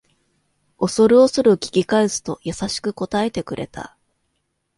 [0.79, 3.95] おそるおそる聞き返すと優しく答えてくれた